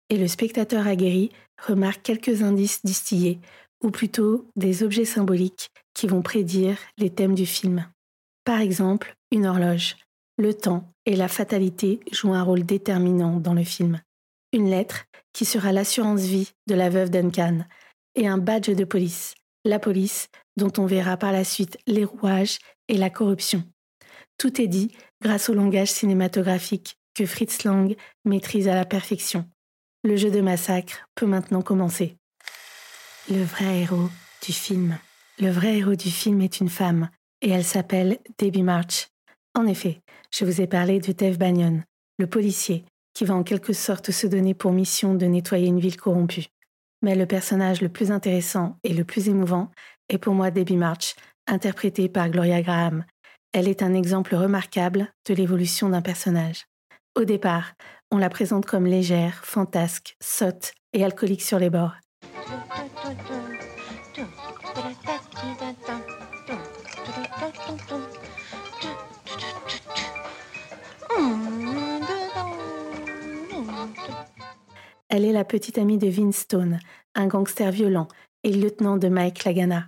Et 0.09 0.17
le 0.17 0.27
spectateur 0.27 0.87
aguerri 0.87 1.31
remarque 1.65 2.01
quelques 2.01 2.43
indices 2.43 2.83
distillés, 2.83 3.39
ou 3.81 3.91
plutôt 3.91 4.45
des 4.57 4.83
objets 4.83 5.05
symboliques 5.05 5.69
qui 5.93 6.07
vont 6.07 6.21
prédire 6.21 6.77
les 6.97 7.09
thèmes 7.09 7.33
du 7.33 7.45
film. 7.45 7.89
Par 8.43 8.59
exemple, 8.59 9.15
une 9.31 9.45
horloge. 9.45 9.95
Le 10.37 10.53
temps 10.53 10.91
et 11.05 11.15
la 11.15 11.29
fatalité 11.29 12.01
jouent 12.11 12.33
un 12.33 12.43
rôle 12.43 12.65
déterminant 12.65 13.39
dans 13.39 13.53
le 13.53 13.63
film. 13.63 14.01
une 14.51 14.69
lettre 14.69 15.05
qui 15.31 15.45
sera 15.45 15.71
l'assurance 15.71 16.23
vie 16.23 16.51
de 16.67 16.75
la 16.75 16.89
veuve 16.89 17.09
Duncan, 17.09 17.65
et 18.15 18.27
un 18.27 18.37
badge 18.37 18.69
de 18.69 18.83
police, 18.83 19.33
la 19.65 19.79
police, 19.79 20.29
dont 20.55 20.71
on 20.77 20.85
verra 20.85 21.17
par 21.17 21.31
la 21.31 21.43
suite 21.43 21.77
les 21.87 22.05
rouages 22.05 22.59
et 22.87 22.97
la 22.97 23.09
corruption. 23.09 23.63
Tout 24.37 24.61
est 24.61 24.67
dit 24.67 24.91
grâce 25.21 25.49
au 25.49 25.53
langage 25.53 25.91
cinématographique 25.91 26.97
que 27.13 27.25
Fritz 27.25 27.63
Lang 27.63 27.95
maîtrise 28.23 28.67
à 28.67 28.75
la 28.75 28.85
perfection. 28.85 29.49
Le 30.03 30.15
jeu 30.15 30.29
de 30.29 30.41
massacre 30.41 31.07
peut 31.15 31.25
maintenant 31.25 31.61
commencer. 31.61 32.15
Le 33.29 33.43
vrai 33.43 33.81
héros 33.81 34.09
du 34.45 34.53
film. 34.53 34.99
Le 35.39 35.49
vrai 35.49 35.77
héros 35.77 35.95
du 35.95 36.11
film 36.11 36.41
est 36.41 36.59
une 36.59 36.69
femme, 36.69 37.09
et 37.41 37.49
elle 37.49 37.63
s'appelle 37.63 38.19
Debbie 38.37 38.63
March. 38.63 39.07
En 39.55 39.65
effet, 39.65 40.01
je 40.31 40.45
vous 40.45 40.61
ai 40.61 40.67
parlé 40.67 40.99
de 40.99 41.11
Dave 41.11 41.37
Banyon, 41.37 41.81
le 42.19 42.27
policier, 42.27 42.85
qui 43.13 43.25
va 43.25 43.33
en 43.33 43.43
quelque 43.43 43.73
sorte 43.73 44.11
se 44.11 44.27
donner 44.27 44.53
pour 44.53 44.73
mission 44.73 45.15
de 45.15 45.25
nettoyer 45.25 45.67
une 45.67 45.79
ville 45.79 45.97
corrompue. 45.97 46.45
Mais 47.05 47.13
le 47.13 47.27
personnage 47.27 47.81
le 47.81 47.89
plus 47.89 48.09
intéressant 48.09 48.79
et 48.83 48.91
le 48.91 49.03
plus 49.03 49.29
émouvant 49.29 49.69
est 50.09 50.17
pour 50.17 50.33
moi 50.33 50.49
Debbie 50.49 50.75
March, 50.75 51.13
interprétée 51.45 52.09
par 52.09 52.31
Gloria 52.31 52.63
Graham. 52.63 53.05
Elle 53.53 53.67
est 53.67 53.83
un 53.83 53.93
exemple 53.93 54.33
remarquable 54.33 55.13
de 55.29 55.35
l'évolution 55.35 55.87
d'un 55.87 56.01
personnage. 56.01 56.65
Au 57.13 57.23
départ, 57.23 57.73
on 58.09 58.17
la 58.17 58.31
présente 58.31 58.65
comme 58.65 58.87
légère, 58.87 59.45
fantasque, 59.45 60.17
sotte 60.19 60.73
et 60.93 61.03
alcoolique 61.03 61.43
sur 61.43 61.59
les 61.59 61.69
bords. 61.69 61.93
Elle 75.09 75.25
est 75.25 75.31
la 75.31 75.45
petite 75.45 75.77
amie 75.77 75.97
de 75.97 76.07
Vince 76.07 76.37
Stone, 76.37 76.79
un 77.13 77.27
gangster 77.27 77.71
violent 77.71 78.07
et 78.43 78.51
lieutenant 78.51 78.97
de 78.97 79.07
Mike 79.07 79.43
Lagana. 79.43 79.85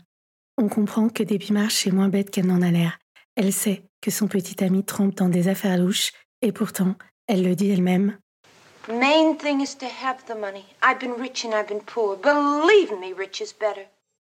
On 0.57 0.69
comprend 0.69 1.09
que 1.09 1.23
Debbie 1.23 1.53
Marsh 1.53 1.87
est 1.87 1.91
moins 1.91 2.09
bête 2.09 2.29
qu'elle 2.29 2.47
n'en 2.47 2.61
a 2.61 2.71
l'air. 2.71 2.99
Elle 3.35 3.53
sait 3.53 3.83
que 4.01 4.11
son 4.11 4.27
petit 4.27 4.63
ami 4.63 4.83
trompe 4.83 5.15
dans 5.15 5.29
des 5.29 5.47
affaires 5.47 5.77
louches 5.77 6.11
et 6.41 6.51
pourtant, 6.51 6.95
elle 7.27 7.43
le 7.43 7.55
dit 7.55 7.69
elle-même. 7.69 8.17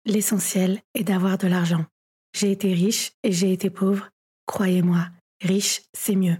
L'essentiel 0.04 0.80
est 0.94 1.04
d'avoir 1.04 1.38
de 1.38 1.48
l'argent. 1.48 1.84
J'ai 2.32 2.52
été 2.52 2.72
riche 2.72 3.12
et 3.22 3.32
j'ai 3.32 3.52
été 3.52 3.68
pauvre. 3.68 4.08
Croyez-moi, 4.46 5.06
riche, 5.42 5.82
c'est 5.92 6.16
mieux. 6.16 6.36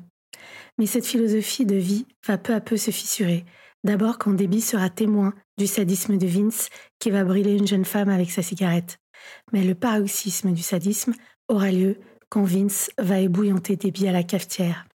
Mais 0.78 0.87
cette 0.87 1.07
philosophie 1.07 1.66
de 1.66 1.76
vie 1.76 2.07
va 2.26 2.38
peu 2.38 2.54
à 2.54 2.61
peu 2.61 2.76
se 2.76 2.90
fissurer 2.90 3.45
D'abord 3.85 4.18
quand 4.18 4.32
Debbie 4.32 4.61
sera 4.61 4.90
témoin 4.90 5.35
du 5.56 5.66
sadisme 5.66 6.16
de 6.16 6.26
Vince 6.26 6.68
qui 6.99 7.11
va 7.11 7.25
brûler 7.25 7.56
une 7.56 7.66
jeune 7.66 7.85
femme 7.85 8.08
avec 8.08 8.30
sa 8.30 8.42
cigarette. 8.42 8.99
Mais 9.52 9.64
le 9.64 9.75
paroxysme 9.75 10.52
du 10.52 10.62
sadisme 10.62 11.14
aura 11.49 11.70
lieu 11.70 11.99
quand 12.28 12.42
Vince 12.42 12.90
va 12.99 13.20
ébouillanter 13.20 13.76
Debbie 13.76 14.08
à 14.08 14.12
la 14.12 14.23
cafetière. 14.23 14.87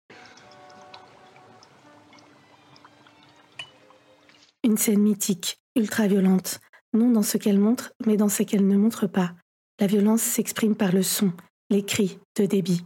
Une 4.63 4.77
scène 4.77 5.01
mythique, 5.01 5.57
ultra 5.75 6.07
violente, 6.07 6.59
non 6.93 7.09
dans 7.09 7.23
ce 7.23 7.37
qu'elle 7.37 7.59
montre, 7.59 7.93
mais 8.05 8.17
dans 8.17 8.29
ce 8.29 8.43
qu'elle 8.43 8.67
ne 8.67 8.77
montre 8.77 9.07
pas. 9.07 9.33
La 9.79 9.87
violence 9.87 10.21
s'exprime 10.21 10.75
par 10.75 10.93
le 10.93 11.03
son, 11.03 11.33
les 11.69 11.83
cris 11.83 12.19
de 12.37 12.45
Debbie. 12.45 12.85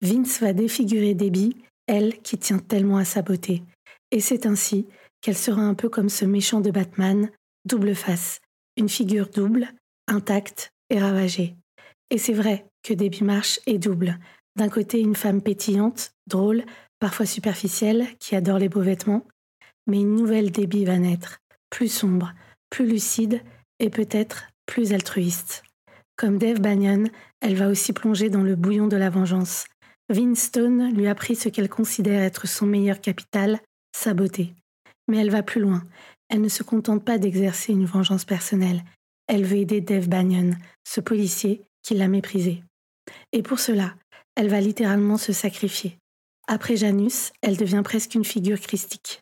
Vince 0.00 0.40
va 0.40 0.52
défigurer 0.52 1.14
Debbie, 1.14 1.56
elle 1.86 2.20
qui 2.22 2.38
tient 2.38 2.58
tellement 2.58 2.96
à 2.96 3.04
sa 3.04 3.22
beauté. 3.22 3.62
Et 4.10 4.20
c'est 4.20 4.46
ainsi 4.46 4.86
qu'elle 5.22 5.36
sera 5.36 5.62
un 5.62 5.74
peu 5.74 5.88
comme 5.88 6.10
ce 6.10 6.26
méchant 6.26 6.60
de 6.60 6.70
Batman, 6.70 7.30
double 7.64 7.94
face, 7.94 8.40
une 8.76 8.88
figure 8.88 9.28
double, 9.28 9.68
intacte 10.08 10.72
et 10.90 10.98
ravagée. 10.98 11.56
Et 12.10 12.18
c'est 12.18 12.34
vrai 12.34 12.66
que 12.82 12.92
Debbie 12.92 13.24
Marsh 13.24 13.60
est 13.66 13.78
double. 13.78 14.18
D'un 14.56 14.68
côté, 14.68 15.00
une 15.00 15.14
femme 15.14 15.40
pétillante, 15.40 16.12
drôle, 16.26 16.64
parfois 16.98 17.24
superficielle, 17.24 18.06
qui 18.18 18.36
adore 18.36 18.58
les 18.58 18.68
beaux 18.68 18.82
vêtements, 18.82 19.26
mais 19.86 20.00
une 20.00 20.14
nouvelle 20.14 20.52
Debbie 20.52 20.84
va 20.84 20.98
naître, 20.98 21.38
plus 21.70 21.88
sombre, 21.88 22.34
plus 22.68 22.86
lucide 22.86 23.40
et 23.78 23.90
peut-être 23.90 24.48
plus 24.66 24.92
altruiste. 24.92 25.62
Comme 26.16 26.38
Dave 26.38 26.60
Banyan, 26.60 27.04
elle 27.40 27.56
va 27.56 27.68
aussi 27.68 27.92
plonger 27.92 28.28
dans 28.28 28.42
le 28.42 28.56
bouillon 28.56 28.86
de 28.86 28.96
la 28.96 29.10
vengeance. 29.10 29.64
Vince 30.08 30.42
Stone 30.42 30.92
lui 30.94 31.06
a 31.06 31.14
pris 31.14 31.36
ce 31.36 31.48
qu'elle 31.48 31.68
considère 31.68 32.22
être 32.22 32.46
son 32.46 32.66
meilleur 32.66 33.00
capital, 33.00 33.60
sa 33.96 34.14
beauté. 34.14 34.54
Mais 35.08 35.18
elle 35.18 35.30
va 35.30 35.42
plus 35.42 35.60
loin. 35.60 35.82
Elle 36.28 36.40
ne 36.40 36.48
se 36.48 36.62
contente 36.62 37.04
pas 37.04 37.18
d'exercer 37.18 37.72
une 37.72 37.84
vengeance 37.84 38.24
personnelle. 38.24 38.82
Elle 39.26 39.44
veut 39.44 39.58
aider 39.58 39.80
Dave 39.80 40.08
Banyan, 40.08 40.52
ce 40.84 41.00
policier 41.00 41.62
qui 41.82 41.94
l'a 41.94 42.08
méprisé. 42.08 42.62
Et 43.32 43.42
pour 43.42 43.58
cela, 43.58 43.94
elle 44.34 44.48
va 44.48 44.60
littéralement 44.60 45.18
se 45.18 45.32
sacrifier. 45.32 45.98
Après 46.48 46.76
Janus, 46.76 47.32
elle 47.42 47.56
devient 47.56 47.82
presque 47.84 48.14
une 48.14 48.24
figure 48.24 48.60
christique. 48.60 49.20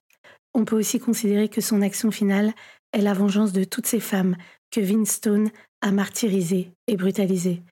On 0.54 0.64
peut 0.64 0.76
aussi 0.76 0.98
considérer 0.98 1.48
que 1.48 1.60
son 1.60 1.82
action 1.82 2.10
finale 2.10 2.52
est 2.92 3.02
la 3.02 3.14
vengeance 3.14 3.52
de 3.52 3.64
toutes 3.64 3.86
ces 3.86 4.00
femmes 4.00 4.36
que 4.70 4.80
Vince 4.80 5.10
Stone 5.10 5.50
a 5.80 5.92
martyrisées 5.92 6.72
et 6.86 6.96
brutalisées. 6.96 7.62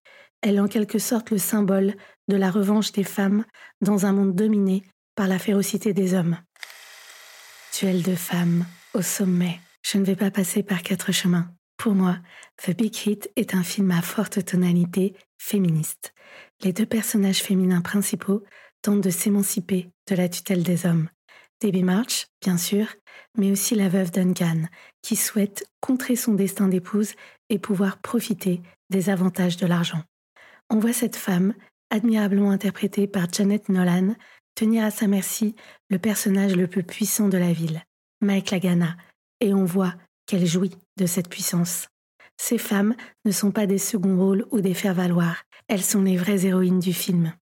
Elle 0.43 0.57
est 0.57 0.61
en 0.61 0.69
quelque 0.69 0.99
sorte 0.99 1.31
le 1.31 1.39
symbole 1.39 1.95
de 2.29 2.37
la 2.37 2.51
revanche 2.51 2.93
des 2.93 3.05
femmes 3.05 3.45
dans 3.81 4.07
un 4.07 4.13
monde 4.13 4.35
dominé 4.35 4.85
par 5.17 5.27
la 5.27 5.39
férocité 5.39 5.93
des 5.93 6.15
hommes 6.15 6.39
de 7.87 8.17
femme 8.17 8.67
au 8.93 9.03
sommet. 9.03 9.61
Je 9.83 9.99
ne 9.99 10.05
vais 10.05 10.17
pas 10.17 10.33
passer 10.33 10.65
par 10.65 10.83
quatre 10.83 11.13
chemins. 11.13 11.49
Pour 11.77 11.95
moi, 11.95 12.17
The 12.57 12.77
Big 12.77 12.93
Hit 13.07 13.31
est 13.37 13.55
un 13.55 13.63
film 13.63 13.93
à 13.93 14.03
forte 14.03 14.45
tonalité 14.45 15.15
féministe. 15.39 16.13
Les 16.65 16.73
deux 16.73 16.87
personnages 16.87 17.41
féminins 17.41 17.81
principaux 17.81 18.43
tentent 18.83 19.03
de 19.03 19.11
s'émanciper 19.11 19.91
de 20.09 20.17
la 20.17 20.29
tutelle 20.29 20.65
des 20.65 20.87
hommes. 20.87 21.09
Debbie 21.61 21.85
March, 21.85 22.27
bien 22.43 22.57
sûr, 22.57 22.89
mais 23.37 23.53
aussi 23.53 23.77
la 23.77 23.89
veuve 23.89 24.11
Duncan, 24.11 24.63
qui 25.01 25.15
souhaite 25.15 25.65
contrer 25.81 26.17
son 26.17 26.35
destin 26.35 26.67
d'épouse 26.67 27.13
et 27.49 27.61
pouvoir 27.61 27.99
profiter 27.99 28.61
des 28.91 29.09
avantages 29.09 29.57
de 29.57 29.67
l'argent. 29.67 30.03
On 30.69 30.81
voit 30.81 30.93
cette 30.93 31.17
femme, 31.17 31.55
admirablement 31.91 32.51
interprétée 32.51 33.07
par 33.07 33.33
Janet 33.33 33.69
Nolan, 33.69 34.17
tenir 34.59 34.85
à 34.85 34.91
sa 34.91 35.07
merci 35.07 35.55
le 35.89 36.01
personnage 36.01 36.57
le 36.57 36.67
plus 36.67 36.83
puissant 36.83 37.29
de 37.29 37.39
la 37.39 37.53
ville, 37.53 37.81
Mike 38.21 38.51
Lagana, 38.51 38.97
et 39.39 39.55
on 39.55 39.65
voit 39.65 39.95
qu'elle 40.27 40.47
jouit 40.47 40.77
de 40.97 41.07
cette 41.07 41.29
puissance. 41.29 41.87
Ces 42.37 42.59
femmes 42.59 42.97
ne 43.25 43.31
sont 43.31 43.53
pas 43.53 43.67
des 43.69 43.79
seconds 43.79 44.19
rôles 44.19 44.47
ou 44.51 44.61
des 44.61 44.75
faire-valoir, 44.75 45.45
elles 45.69 45.85
sont 45.85 46.03
les 46.03 46.17
vraies 46.17 46.45
héroïnes 46.45 46.81
du 46.81 46.93
film. 46.93 47.33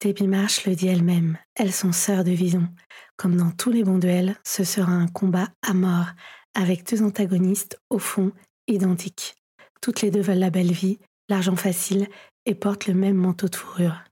Debbie 0.00 0.26
Marsh 0.26 0.66
le 0.66 0.74
dit 0.74 0.88
elle-même, 0.88 1.38
elles 1.54 1.72
sont 1.72 1.92
sœurs 1.92 2.24
de 2.24 2.32
vision. 2.32 2.68
Comme 3.16 3.36
dans 3.36 3.52
tous 3.52 3.70
les 3.70 3.84
bons 3.84 3.98
duels, 3.98 4.36
ce 4.44 4.64
sera 4.64 4.90
un 4.90 5.06
combat 5.06 5.46
à 5.62 5.74
mort, 5.74 6.06
avec 6.54 6.90
deux 6.90 7.04
antagonistes, 7.04 7.80
au 7.88 8.00
fond, 8.00 8.32
identiques. 8.66 9.39
Toutes 9.80 10.02
les 10.02 10.10
deux 10.10 10.20
veulent 10.20 10.38
la 10.38 10.50
belle 10.50 10.72
vie, 10.72 10.98
l'argent 11.28 11.56
facile 11.56 12.08
et 12.46 12.54
portent 12.54 12.86
le 12.86 12.94
même 12.94 13.16
manteau 13.16 13.48
de 13.48 13.56
fourrure. 13.56 14.02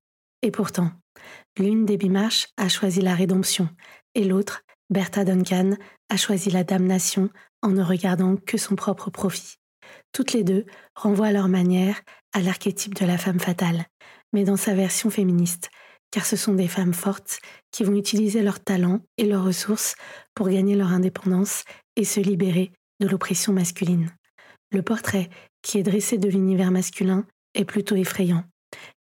Et 0.42 0.50
pourtant, 0.50 0.92
l'une 1.58 1.84
des 1.84 1.96
Bimarches 1.96 2.48
a 2.56 2.68
choisi 2.68 3.00
la 3.00 3.14
rédemption 3.14 3.68
et 4.14 4.24
l'autre, 4.24 4.62
Bertha 4.90 5.24
Duncan, 5.24 5.76
a 6.08 6.16
choisi 6.16 6.50
la 6.50 6.64
damnation 6.64 7.30
en 7.62 7.70
ne 7.70 7.82
regardant 7.82 8.36
que 8.36 8.56
son 8.56 8.76
propre 8.76 9.10
profit. 9.10 9.56
Toutes 10.12 10.32
les 10.32 10.44
deux 10.44 10.64
renvoient 10.94 11.28
à 11.28 11.32
leur 11.32 11.48
manière 11.48 12.00
à 12.32 12.40
l'archétype 12.40 12.94
de 12.94 13.06
la 13.06 13.18
femme 13.18 13.40
fatale, 13.40 13.86
mais 14.32 14.44
dans 14.44 14.56
sa 14.56 14.74
version 14.74 15.10
féministe, 15.10 15.70
car 16.10 16.24
ce 16.24 16.36
sont 16.36 16.54
des 16.54 16.68
femmes 16.68 16.94
fortes 16.94 17.40
qui 17.70 17.84
vont 17.84 17.96
utiliser 17.96 18.42
leurs 18.42 18.60
talents 18.60 19.00
et 19.18 19.24
leurs 19.24 19.44
ressources 19.44 19.94
pour 20.34 20.48
gagner 20.48 20.74
leur 20.74 20.88
indépendance 20.88 21.64
et 21.96 22.04
se 22.04 22.20
libérer 22.20 22.72
de 23.00 23.08
l'oppression 23.08 23.52
masculine. 23.52 24.10
Le 24.70 24.82
portrait 24.82 25.30
qui 25.68 25.76
est 25.76 25.82
dressé 25.82 26.16
de 26.16 26.30
l'univers 26.30 26.70
masculin 26.70 27.26
est 27.52 27.66
plutôt 27.66 27.94
effrayant, 27.94 28.42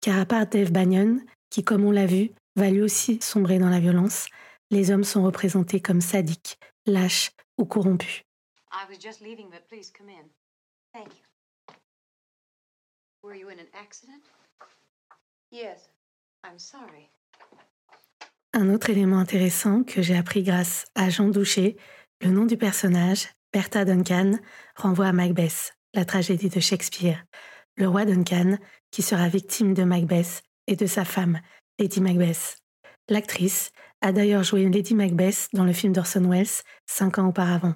car 0.00 0.18
à 0.18 0.26
part 0.26 0.49
Dave 0.49 0.73
Banyan, 0.73 1.20
qui, 1.49 1.62
comme 1.62 1.85
on 1.85 1.92
l'a 1.92 2.06
vu, 2.06 2.32
va 2.56 2.70
lui 2.70 2.82
aussi 2.82 3.20
sombrer 3.23 3.61
dans 3.61 3.68
la 3.68 3.78
violence, 3.78 4.26
les 4.73 4.90
hommes 4.90 5.04
sont 5.04 5.23
représentés 5.23 5.80
comme 5.80 6.00
sadiques, 6.00 6.58
lâches 6.85 7.30
ou 7.56 7.66
corrompus. 7.66 8.25
Un 18.52 18.75
autre 18.75 18.90
élément 18.90 19.18
intéressant 19.18 19.85
que 19.85 20.02
j'ai 20.02 20.16
appris 20.16 20.42
grâce 20.42 20.85
à 20.96 21.11
Jean 21.11 21.28
Doucher, 21.28 21.76
le 22.20 22.30
nom 22.30 22.44
du 22.44 22.56
personnage, 22.56 23.28
Bertha 23.52 23.85
Duncan, 23.85 24.32
renvoie 24.75 25.06
à 25.06 25.12
Macbeth, 25.12 25.75
la 25.97 26.05
tragédie 26.05 26.50
de 26.50 26.61
Shakespeare. 26.61 27.25
le 27.79 27.88
roi 27.88 28.05
Duncan, 28.05 28.57
qui 28.91 29.03
sera 29.03 29.29
victime 29.29 29.75
de 29.75 29.85
Macbeth 29.85 30.43
et 30.67 30.76
de 30.76 30.87
sa 30.87 31.05
femme, 31.05 31.41
Lady 31.79 32.00
Macbeth. 32.00 32.59
L'actrice 33.11 33.71
a 34.00 34.12
d'ailleurs 34.12 34.45
joué 34.45 34.67
Lady 34.69 34.95
Macbeth 34.95 35.49
dans 35.53 35.65
le 35.65 35.75
film 35.75 35.93
d'Orson 35.93 36.26
Welles 36.26 36.62
cinq 36.87 37.19
ans 37.19 37.29
auparavant. 37.29 37.75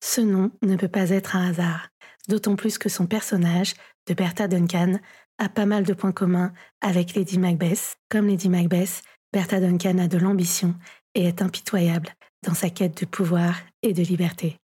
Ce 0.00 0.20
nom 0.20 0.52
ne 0.62 0.76
peut 0.76 0.88
pas 0.88 1.10
être 1.10 1.34
un 1.34 1.50
hasard, 1.50 1.88
d'autant 2.28 2.54
plus 2.54 2.78
que 2.78 2.88
son 2.88 3.06
personnage, 3.06 3.74
de 4.06 4.14
Bertha 4.14 4.46
Duncan, 4.46 4.98
a 5.38 5.48
pas 5.48 5.66
mal 5.66 5.84
de 5.84 5.92
points 5.92 6.12
communs 6.12 6.52
avec 6.80 7.14
Lady 7.14 7.38
Macbeth. 7.38 7.96
Comme 8.08 8.28
Lady 8.28 8.48
Macbeth, 8.48 9.02
Bertha 9.32 9.60
Duncan 9.60 9.98
a 9.98 10.08
de 10.08 10.18
l'ambition 10.18 10.74
et 11.14 11.24
est 11.24 11.42
impitoyable 11.42 12.10
dans 12.44 12.54
sa 12.54 12.70
quête 12.70 13.00
de 13.00 13.06
pouvoir 13.06 13.56
et 13.82 13.92
de 13.92 14.02
liberté. 14.02 14.56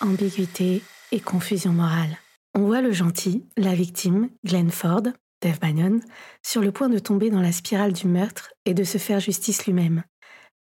Ambiguïté 0.00 0.82
et 1.12 1.20
confusion 1.20 1.72
morale. 1.72 2.18
On 2.54 2.62
voit 2.62 2.80
le 2.80 2.92
gentil, 2.92 3.46
la 3.56 3.74
victime, 3.74 4.30
Glenn 4.44 4.70
Ford, 4.70 5.02
Dave 5.42 5.60
Bannon, 5.60 6.00
sur 6.44 6.60
le 6.60 6.72
point 6.72 6.88
de 6.88 6.98
tomber 6.98 7.30
dans 7.30 7.40
la 7.40 7.52
spirale 7.52 7.92
du 7.92 8.08
meurtre 8.08 8.52
et 8.64 8.74
de 8.74 8.84
se 8.84 8.98
faire 8.98 9.20
justice 9.20 9.66
lui-même. 9.66 10.02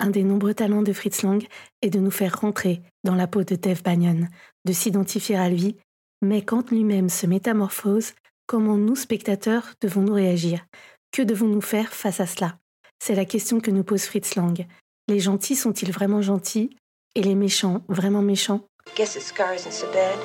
Un 0.00 0.10
des 0.10 0.24
nombreux 0.24 0.54
talents 0.54 0.82
de 0.82 0.92
Fritz 0.92 1.22
Lang 1.22 1.46
est 1.82 1.90
de 1.90 2.00
nous 2.00 2.10
faire 2.10 2.40
rentrer 2.40 2.82
dans 3.04 3.14
la 3.14 3.26
peau 3.26 3.44
de 3.44 3.54
Dave 3.54 3.82
Bannon, 3.82 4.26
de 4.64 4.72
s'identifier 4.72 5.36
à 5.36 5.48
lui, 5.48 5.76
mais 6.22 6.42
quand 6.42 6.70
lui-même 6.70 7.08
se 7.08 7.26
métamorphose, 7.26 8.12
comment 8.46 8.76
nous, 8.76 8.96
spectateurs, 8.96 9.74
devons-nous 9.80 10.14
réagir? 10.14 10.64
Que 11.12 11.22
devons-nous 11.22 11.60
faire 11.60 11.92
face 11.92 12.20
à 12.20 12.26
cela? 12.26 12.58
C'est 12.98 13.14
la 13.14 13.24
question 13.24 13.60
que 13.60 13.70
nous 13.70 13.84
pose 13.84 14.04
Fritz 14.04 14.34
Lang. 14.36 14.66
Les 15.08 15.20
gentils 15.20 15.56
sont-ils 15.56 15.92
vraiment 15.92 16.22
gentils? 16.22 16.76
Et 17.14 17.22
les 17.22 17.34
méchants 17.34 17.82
vraiment 17.88 18.22
méchants? 18.22 18.66
Guess 18.94 19.16
it 19.16 19.22
scar 19.22 19.54
isn't 19.54 19.72
so 19.72 19.90
bad. 19.90 20.18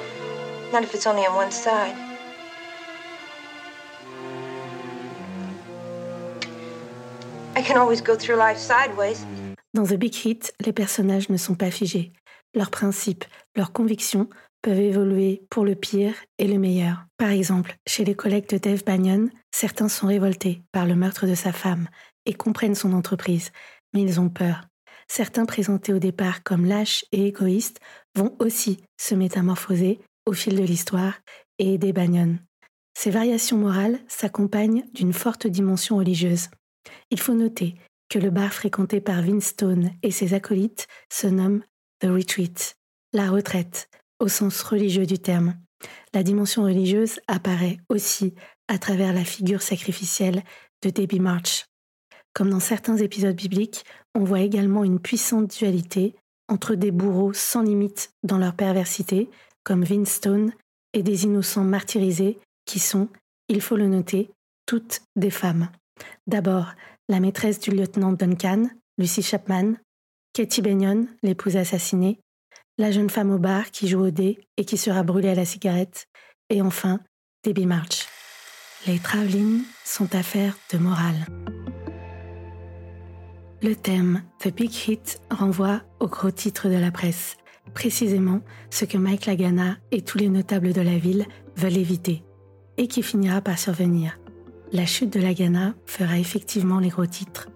Not 0.74 0.84
if 0.84 0.94
it's 0.94 1.08
only 1.08 1.26
on 1.26 1.36
one 1.36 1.52
side. 1.52 1.96
I 7.56 7.62
can 7.62 7.78
always 7.78 8.02
go 8.02 8.18
through 8.18 8.36
life 8.38 8.58
sideways. 8.58 9.26
Dans 9.74 9.86
The 9.86 9.94
Big 9.98 10.14
Hit, 10.14 10.54
les 10.66 10.74
personnages 10.74 11.30
ne 11.30 11.38
sont 11.38 11.56
pas 11.56 11.72
figés. 11.72 12.12
Leurs 12.54 12.70
principes, 12.70 13.24
leurs 13.56 13.72
convictions 13.72 14.28
peuvent 14.62 14.80
évoluer 14.80 15.44
pour 15.50 15.64
le 15.64 15.76
pire 15.76 16.16
et 16.38 16.48
le 16.48 16.60
meilleur. 16.60 17.06
Par 17.18 17.30
exemple, 17.30 17.78
chez 17.88 18.04
les 18.04 18.16
collègues 18.16 18.50
de 18.50 18.58
Dave 18.58 18.84
Bannon, 18.84 19.30
certains 19.52 19.88
sont 19.88 20.08
révoltés 20.08 20.62
par 20.74 20.86
le 20.86 20.96
meurtre 20.96 21.26
de 21.26 21.36
sa 21.36 21.54
femme 21.54 21.88
et 22.26 22.34
comprennent 22.34 22.76
son 22.76 22.92
entreprise, 22.92 23.52
mais 23.94 24.02
ils 24.02 24.20
ont 24.20 24.30
peur. 24.30 24.68
Certains 25.08 25.46
présentés 25.46 25.94
au 25.94 26.00
départ 26.00 26.44
comme 26.44 26.66
lâches 26.66 27.06
et 27.14 27.28
égoïstes 27.28 27.80
vont 28.18 28.36
aussi 28.40 28.80
se 29.00 29.16
métamorphoser 29.16 30.00
au 30.26 30.34
fil 30.34 30.56
de 30.56 30.64
l'histoire 30.64 31.14
et 31.60 31.76
aider 31.76 31.94
Bannon. 31.94 32.40
Ces 32.98 33.12
variations 33.12 33.58
morales 33.58 34.00
s'accompagnent 34.08 34.86
d'une 34.94 35.14
forte 35.14 35.46
dimension 35.46 35.98
religieuse. 35.98 36.50
Il 37.12 37.20
faut 37.20 37.36
noter 37.36 37.76
que 38.10 38.18
le 38.18 38.32
bar 38.32 38.54
fréquenté 38.54 39.02
par 39.02 39.22
Vince 39.22 39.48
Stone 39.48 39.92
et 40.02 40.12
ses 40.12 40.34
acolytes 40.34 40.88
se 41.12 41.28
nomme 41.28 41.62
The 42.00 42.08
Retreat, 42.08 42.76
la 43.14 43.30
retraite, 43.30 43.90
au 44.20 44.28
sens 44.28 44.62
religieux 44.64 45.06
du 45.06 45.20
terme. 45.20 45.56
La 46.14 46.24
dimension 46.24 46.64
religieuse 46.64 47.20
apparaît 47.28 47.78
aussi 47.90 48.34
à 48.68 48.80
travers 48.80 49.14
la 49.14 49.24
figure 49.24 49.62
sacrificielle 49.62 50.44
de 50.82 50.90
Debbie 50.90 51.20
March. 51.20 51.66
Comme 52.34 52.50
dans 52.50 52.60
certains 52.60 52.98
épisodes 52.98 53.36
bibliques, 53.36 53.84
on 54.16 54.24
voit 54.24 54.42
également 54.42 54.84
une 54.84 55.00
puissante 55.00 55.56
dualité 55.56 56.16
entre 56.48 56.76
des 56.76 56.92
bourreaux 56.92 57.34
sans 57.34 57.62
limite 57.62 58.12
dans 58.24 58.38
leur 58.38 58.54
perversité, 58.54 59.30
comme 59.64 59.84
Vince 59.84 60.12
Stone, 60.12 60.54
et 60.94 61.04
des 61.04 61.26
innocents 61.26 61.64
martyrisés 61.64 62.40
qui 62.66 62.80
sont, 62.80 63.10
il 63.50 63.62
faut 63.62 63.76
le 63.76 63.88
noter, 63.88 64.32
toutes 64.66 65.02
des 65.16 65.30
femmes. 65.30 65.70
D'abord, 66.26 66.74
la 67.10 67.20
maîtresse 67.20 67.60
du 67.60 67.72
lieutenant 67.72 68.12
Duncan, 68.12 68.70
Lucy 68.98 69.22
Chapman, 69.22 69.74
Katie 70.34 70.62
Benyon, 70.62 71.08
l'épouse 71.24 71.58
assassinée, 71.58 72.20
la 72.78 72.92
jeune 72.92 73.10
femme 73.10 73.32
au 73.32 73.40
bar 73.40 73.72
qui 73.72 73.88
joue 73.88 74.06
au 74.06 74.12
dé 74.12 74.40
et 74.58 74.66
qui 74.66 74.78
sera 74.78 75.04
brûlée 75.04 75.30
à 75.30 75.36
la 75.36 75.46
cigarette, 75.46 76.08
et 76.50 76.62
enfin, 76.62 77.00
Debbie 77.44 77.66
March. 77.66 78.08
Les 78.86 79.00
travelling 79.00 79.64
sont 79.84 80.14
affaires 80.16 80.58
de 80.72 80.78
morale. 80.78 81.26
Le 83.64 83.76
thème 83.76 84.22
The 84.38 84.54
Big 84.54 84.72
Hit 84.72 85.20
renvoie 85.32 85.82
au 86.00 86.06
gros 86.08 86.30
titre 86.30 86.70
de 86.70 86.76
la 86.76 86.92
presse, 86.92 87.38
précisément 87.74 88.42
ce 88.70 88.86
que 88.86 89.00
Mike 89.00 89.26
Lagana 89.26 89.78
et 89.90 90.04
tous 90.04 90.20
les 90.20 90.30
notables 90.30 90.74
de 90.74 90.82
la 90.82 91.00
ville 91.00 91.26
veulent 91.56 91.78
éviter, 91.78 92.24
et 92.78 92.88
qui 92.88 93.02
finira 93.02 93.42
par 93.42 93.58
survenir. 93.58 94.20
La 94.72 94.86
chute 94.86 95.12
de 95.12 95.20
Lagana 95.20 95.74
fera 95.88 96.20
effectivement 96.20 96.80
les 96.80 96.90
gros 96.90 97.08
titres. 97.08 97.50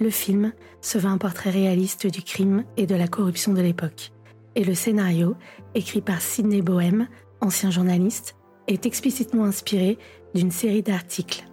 Le 0.00 0.10
film 0.10 0.52
se 0.82 0.98
veut 0.98 1.08
un 1.08 1.16
portrait 1.16 1.50
réaliste 1.50 2.06
du 2.06 2.20
crime 2.20 2.64
et 2.76 2.84
de 2.84 2.94
la 2.94 3.08
corruption 3.08 3.54
de 3.54 3.62
l'époque. 3.62 4.12
Et 4.54 4.64
le 4.64 4.74
scénario, 4.74 5.34
écrit 5.74 6.02
par 6.02 6.20
Sidney 6.20 6.60
Bohem, 6.60 7.08
ancien 7.40 7.70
journaliste, 7.70 8.36
est 8.66 8.84
explicitement 8.84 9.44
inspiré 9.44 9.96
d'une 10.34 10.50
série 10.50 10.82
d'articles. 10.82 11.46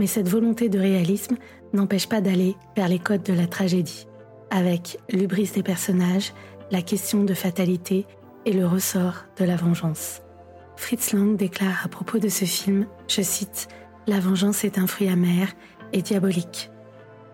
Mais 0.00 0.08
cette 0.08 0.28
volonté 0.28 0.68
de 0.68 0.80
réalisme 0.80 1.36
n'empêche 1.72 2.08
pas 2.08 2.20
d'aller 2.20 2.56
vers 2.76 2.88
les 2.88 2.98
codes 2.98 3.22
de 3.22 3.32
la 3.32 3.46
tragédie, 3.46 4.06
avec 4.50 4.98
l'ubris 5.10 5.50
des 5.54 5.62
personnages, 5.62 6.32
la 6.70 6.82
question 6.82 7.24
de 7.24 7.34
fatalité 7.34 8.06
et 8.46 8.52
le 8.52 8.66
ressort 8.66 9.24
de 9.38 9.44
la 9.44 9.56
vengeance. 9.56 10.22
Fritz 10.76 11.12
Lang 11.12 11.36
déclare 11.36 11.82
à 11.84 11.88
propos 11.88 12.18
de 12.18 12.28
ce 12.28 12.44
film, 12.44 12.86
je 13.06 13.22
cite, 13.22 13.68
la 14.06 14.18
vengeance 14.18 14.64
est 14.64 14.78
un 14.78 14.86
fruit 14.86 15.08
amer 15.08 15.48
et 15.92 16.02
diabolique. 16.02 16.70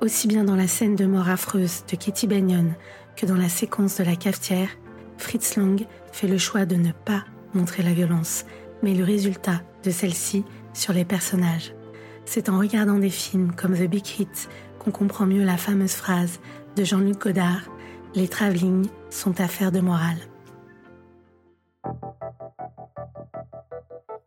Aussi 0.00 0.26
bien 0.26 0.44
dans 0.44 0.56
la 0.56 0.66
scène 0.66 0.96
de 0.96 1.06
mort 1.06 1.28
affreuse 1.28 1.84
de 1.90 1.96
Kitty 1.96 2.26
Benyon 2.26 2.74
que 3.16 3.24
dans 3.24 3.36
la 3.36 3.48
séquence 3.48 3.96
de 3.96 4.04
la 4.04 4.16
cafetière, 4.16 4.68
Fritz 5.16 5.56
Lang 5.56 5.86
fait 6.12 6.28
le 6.28 6.38
choix 6.38 6.66
de 6.66 6.76
ne 6.76 6.92
pas 6.92 7.24
montrer 7.54 7.82
la 7.82 7.92
violence, 7.92 8.44
mais 8.82 8.94
le 8.94 9.04
résultat 9.04 9.62
de 9.84 9.90
celle-ci 9.90 10.44
sur 10.74 10.92
les 10.92 11.04
personnages. 11.04 11.72
C'est 12.26 12.48
en 12.48 12.58
regardant 12.58 12.98
des 12.98 13.08
films 13.08 13.54
comme 13.54 13.74
The 13.74 13.88
Big 13.88 14.04
Hit 14.18 14.48
qu'on 14.78 14.90
comprend 14.90 15.26
mieux 15.26 15.44
la 15.44 15.56
fameuse 15.56 15.94
phrase 15.94 16.40
de 16.76 16.84
Jean-Luc 16.84 17.18
Godard 17.18 17.62
Les 18.14 18.28
travelling 18.28 18.86
sont 19.08 19.40
affaires 19.40 19.72
de 19.72 19.80
morale. 19.80 20.18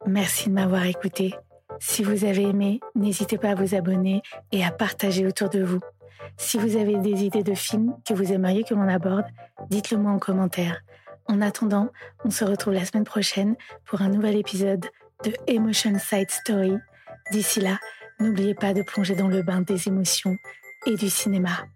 Merci 0.08 0.50
de 0.50 0.56
m'avoir 0.56 0.86
écouté. 0.86 1.36
Si 1.80 2.02
vous 2.04 2.26
avez 2.26 2.44
aimé, 2.44 2.80
n'hésitez 2.96 3.38
pas 3.38 3.52
à 3.52 3.56
vous 3.56 3.76
abonner 3.76 4.24
et 4.52 4.66
à 4.66 4.72
partager 4.72 5.28
autour 5.28 5.50
de 5.50 5.62
vous. 5.62 5.80
Si 6.38 6.58
vous 6.58 6.78
avez 6.78 6.98
des 6.98 7.24
idées 7.26 7.44
de 7.44 7.54
films 7.54 7.96
que 8.08 8.14
vous 8.14 8.32
aimeriez 8.32 8.64
que 8.64 8.74
l'on 8.74 8.88
aborde, 8.88 9.26
dites-le 9.70 9.98
moi 9.98 10.12
en 10.12 10.20
commentaire. 10.20 10.82
En 11.28 11.42
attendant, 11.42 11.90
on 12.24 12.32
se 12.32 12.44
retrouve 12.44 12.74
la 12.74 12.86
semaine 12.86 13.04
prochaine 13.04 13.56
pour 13.86 14.02
un 14.02 14.10
nouvel 14.10 14.36
épisode 14.36 14.86
de 15.24 15.34
Emotion 15.48 16.00
Side 16.00 16.32
Story. 16.32 16.78
D'ici 17.32 17.62
là, 17.62 17.80
n'oubliez 18.20 18.56
pas 18.56 18.74
de 18.74 18.82
plonger 18.82 19.16
dans 19.16 19.28
le 19.28 19.42
bain 19.44 19.62
des 19.62 19.88
émotions 19.88 20.38
et 20.86 20.96
du 20.96 21.10
cinéma. 21.10 21.68